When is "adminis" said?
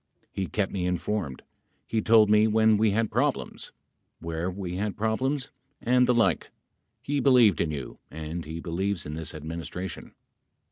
9.33-9.69